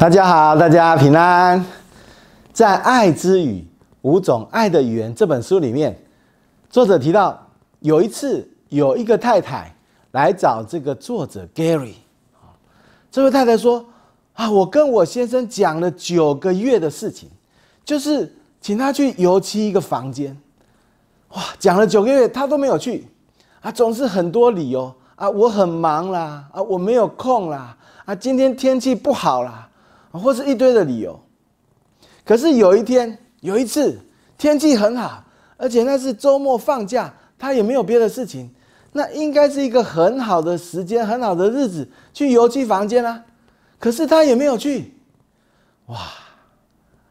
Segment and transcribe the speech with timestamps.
[0.00, 1.62] 大家好，大家平安。
[2.54, 3.62] 在《爱之语：
[4.00, 5.94] 五种爱的语言》这本书里面，
[6.70, 7.38] 作者提到
[7.80, 9.70] 有一次有一个太太
[10.12, 11.96] 来找这个作者 Gary，
[13.10, 13.84] 这位太太说
[14.32, 17.28] ：“啊，我跟我先生讲了九个月的事情，
[17.84, 20.34] 就是请他去油漆一个房间。
[21.34, 23.06] 哇，讲了九个月，他都没有去，
[23.60, 27.76] 啊，总是很多理由啊，我很忙啦，啊，我没有空啦，
[28.06, 29.66] 啊，今天天气不好啦。”
[30.12, 31.18] 或是一堆的理由，
[32.24, 33.98] 可是有一天有一次
[34.36, 35.24] 天气很好，
[35.56, 38.50] 而且那是周末放假，他也没有别的事情，
[38.92, 43.24] 那应该是一个很好的时间，很好的日子去油漆房间啊。
[43.78, 44.92] 可是他也没有去。
[45.86, 45.98] 哇，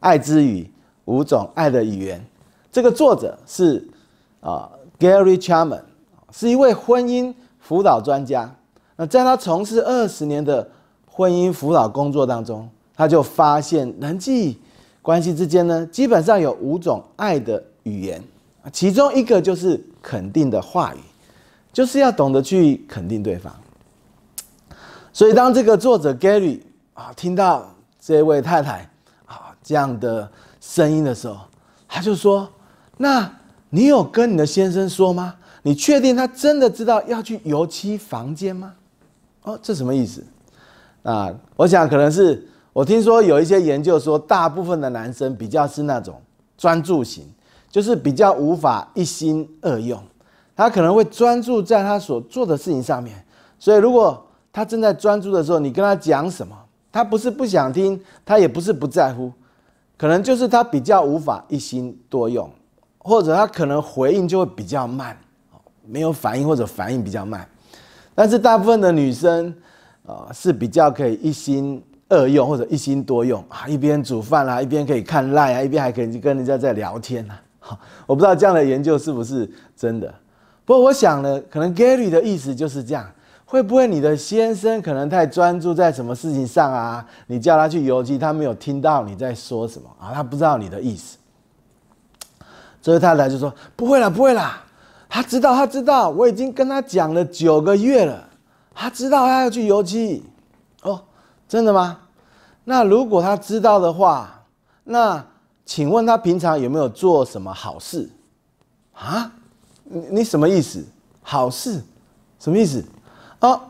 [0.00, 0.70] 爱之语
[1.06, 2.24] 五种爱的语言，
[2.70, 3.88] 这个作者是
[4.40, 5.82] 啊 Gary Chapman，
[6.30, 8.54] 是一位婚姻辅导专家。
[8.96, 10.70] 那在他从事二十年的
[11.06, 12.68] 婚姻辅导工作当中，
[13.02, 14.56] 他就发现人际
[15.02, 18.22] 关系之间呢，基本上有五种爱的语言
[18.72, 20.98] 其中一个就是肯定的话语，
[21.72, 23.52] 就是要懂得去肯定对方。
[25.12, 26.60] 所以当这个作者 Gary
[26.94, 28.88] 啊听到这位太太
[29.26, 30.30] 啊这样的
[30.60, 31.38] 声音的时候，
[31.88, 32.48] 他就说
[32.98, 33.28] ：“那
[33.70, 35.34] 你有跟你的先生说吗？
[35.62, 38.72] 你确定他真的知道要去油漆房间吗？”
[39.42, 40.24] 哦，这什么意思？
[41.02, 42.46] 啊，我想可能是。
[42.72, 46.18] 我听说有一些研究说，大部分的男生比较是那种
[46.56, 47.26] 专注型，
[47.70, 50.02] 就是比较无法一心二用。
[50.56, 53.22] 他可能会专注在他所做的事情上面，
[53.58, 56.56] 所以如果他正在专注的时候，你跟他讲什么，
[56.90, 59.30] 他不是不想听，他也不是不在乎，
[59.98, 62.48] 可能就是他比较无法一心多用，
[62.98, 65.14] 或者他可能回应就会比较慢，
[65.86, 67.46] 没有反应或者反应比较慢。
[68.14, 69.54] 但是大部分的女生
[70.06, 71.82] 啊是比较可以一心。
[72.12, 77.34] 二用或者一心多用啊，一边煮饭啦，一边可以看赖啊，一边还可以跟人家在聊天呐。
[77.58, 80.12] 好， 我不知道这样的研究是不是真的。
[80.64, 83.10] 不过我想呢，可能 Gary 的意思就是这样。
[83.44, 87.06] 会不会你的先生可能太专注在什么事情上啊？
[87.26, 90.08] 你叫他去邮寄，他没有听到你在说什么啊？
[90.14, 91.18] 他不知道你的意思。
[92.80, 94.62] 这位太太就说：“不会啦，不会啦，
[95.06, 98.26] 他知道，他知道，我已经跟他讲了九个月了，
[98.74, 100.24] 他知道他要去邮寄。”
[100.80, 101.02] 哦，
[101.46, 101.98] 真的吗？
[102.64, 104.44] 那如果他知道的话，
[104.84, 105.24] 那
[105.64, 108.08] 请问他平常有没有做什么好事？
[108.94, 109.32] 啊？
[109.84, 110.84] 你你什么意思？
[111.22, 111.82] 好事？
[112.38, 112.84] 什么意思？
[113.40, 113.60] 哦，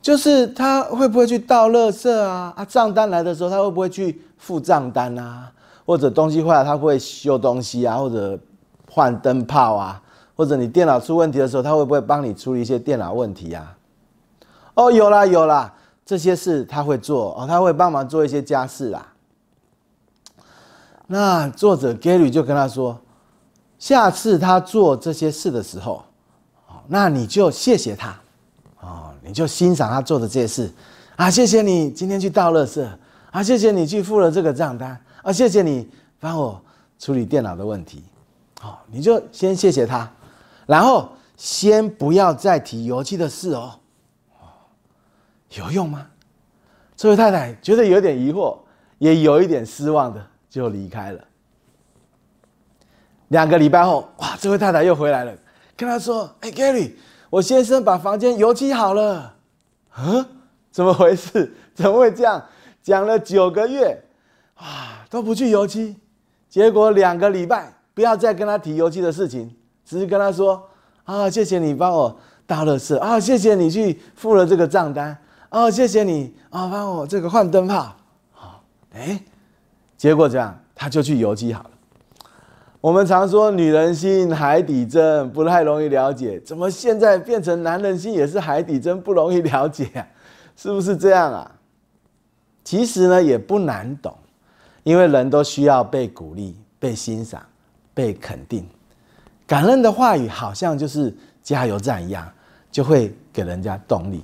[0.00, 2.52] 就是他会不会去倒垃圾啊？
[2.56, 5.52] 啊，账单来的时候他会不会去付账单啊？
[5.84, 7.96] 或者东西坏了他会修东西啊？
[7.96, 8.38] 或者
[8.90, 10.00] 换灯泡啊？
[10.36, 13.76] 或者你电脑出问题的时候他会不会帮你处理一些电脑问题啊？
[14.74, 15.74] 哦，有啦有啦。
[16.08, 19.06] 这些事他会做哦，他会帮忙做一些家事啦。
[21.06, 22.98] 那作者 Gary 就跟他说，
[23.78, 26.02] 下次他做这些事的时候，
[26.66, 28.18] 哦，那你就谢谢他，
[28.80, 30.72] 哦，你就欣赏他做的这些事，
[31.16, 32.82] 啊，谢谢你今天去倒垃圾，
[33.30, 35.86] 啊，谢谢你去付了这个账单，啊，谢谢你
[36.18, 36.58] 帮我
[36.98, 38.02] 处理电脑的问题，
[38.58, 40.10] 好，你就先谢谢他，
[40.64, 43.72] 然后先不要再提油漆的事哦。
[45.58, 46.06] 有用吗？
[46.96, 48.58] 这位太太觉得有点疑惑，
[48.98, 51.24] 也有一点失望的，就离开了。
[53.28, 55.32] 两个礼拜后，哇，这位太太又回来了，
[55.76, 56.92] 跟他说：“哎，Gary，
[57.30, 59.34] 我先生把房间油漆好了。”
[59.98, 60.26] 嗯，
[60.70, 61.52] 怎么回事？
[61.74, 62.42] 怎么会这样？
[62.82, 64.02] 讲了九个月，
[64.54, 65.96] 啊，都不去油漆，
[66.48, 69.54] 结果两个礼拜，不要再跟他提油漆的事情，
[69.84, 70.68] 只是跟他说
[71.04, 75.16] ：“啊，谢谢你帮我倒了事啊，谢谢你去付了这个账单。”
[75.50, 77.96] 哦，谢谢你啊，帮我这个换灯泡。
[78.32, 79.18] 好，哎，
[79.96, 81.70] 结果这样，他就去邮寄好了。
[82.80, 90.06] 我们常说女人心海底针，不太容易了解，怎么现在变成男人心也是海底针，不容易了解啊？
[90.54, 91.50] 是不是这样啊？
[92.62, 94.14] 其实呢，也不难懂，
[94.82, 97.42] 因为人都需要被鼓励、被欣赏、
[97.94, 98.64] 被肯定。
[99.46, 102.30] 感恩的话语好像就是加油站一样，
[102.70, 104.22] 就会给人家动力。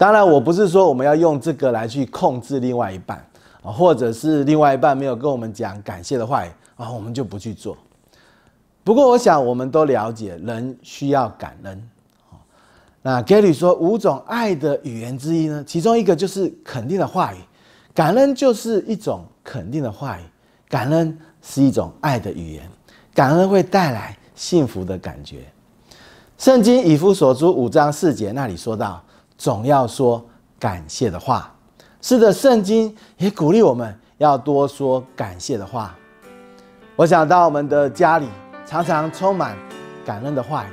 [0.00, 3.22] 当然，我不是说我们要用这个来去控制另外一半
[3.62, 6.42] 啊，或者是另外一半没有跟我们讲感谢的话
[6.76, 7.76] 啊，我们就不去做。
[8.82, 11.90] 不过，我想我们都了解，人需要感恩。
[13.02, 17.36] 那 Gary 说，五种爱的语言之一呢，其中一个就是肯定的话语，
[17.94, 20.22] 感恩就是一种肯定的话语，
[20.66, 22.66] 感恩是一种爱的语言，
[23.12, 25.40] 感恩会带来幸福的感觉。
[26.38, 29.04] 圣经以夫所书五章四节那里说到。
[29.40, 30.22] 总要说
[30.58, 31.50] 感谢的话，
[32.02, 35.96] 是的，圣经也鼓励我们要多说感谢的话。
[36.94, 38.28] 我想到我们的家里
[38.66, 39.56] 常常充满
[40.04, 40.68] 感恩的话语，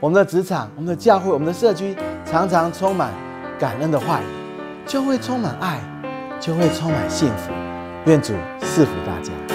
[0.00, 1.96] 我们的职场、我们的教会、我们的社区
[2.26, 3.14] 常常充满
[3.60, 4.24] 感恩的话语，
[4.84, 5.78] 就会充满爱，
[6.40, 7.52] 就会充满幸福。
[8.06, 9.53] 愿主赐福大家。